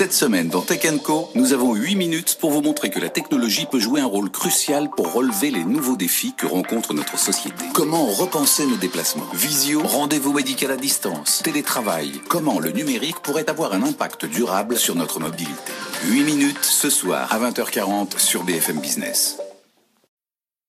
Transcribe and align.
Cette 0.00 0.14
semaine, 0.14 0.48
dans 0.48 0.62
Tech 0.62 0.80
Co, 1.04 1.28
nous 1.34 1.52
avons 1.52 1.74
8 1.74 1.94
minutes 1.94 2.38
pour 2.40 2.52
vous 2.52 2.62
montrer 2.62 2.88
que 2.88 2.98
la 2.98 3.10
technologie 3.10 3.66
peut 3.70 3.78
jouer 3.78 4.00
un 4.00 4.06
rôle 4.06 4.30
crucial 4.30 4.88
pour 4.88 5.12
relever 5.12 5.50
les 5.50 5.62
nouveaux 5.62 5.98
défis 5.98 6.32
que 6.34 6.46
rencontre 6.46 6.94
notre 6.94 7.18
société. 7.18 7.66
Comment 7.74 8.06
repenser 8.06 8.64
nos 8.64 8.78
déplacements? 8.78 9.26
Visio, 9.34 9.82
rendez-vous 9.82 10.32
médical 10.32 10.70
à 10.70 10.76
distance, 10.76 11.42
télétravail. 11.44 12.12
Comment 12.30 12.60
le 12.60 12.70
numérique 12.70 13.20
pourrait 13.20 13.50
avoir 13.50 13.74
un 13.74 13.82
impact 13.82 14.24
durable 14.24 14.78
sur 14.78 14.94
notre 14.94 15.20
mobilité? 15.20 15.70
8 16.06 16.22
minutes 16.22 16.64
ce 16.64 16.88
soir 16.88 17.30
à 17.30 17.38
20h40 17.38 18.18
sur 18.18 18.42
BFM 18.44 18.80
Business. 18.80 19.36